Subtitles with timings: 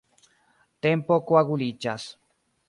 [0.85, 2.09] Tempo koaguliĝas.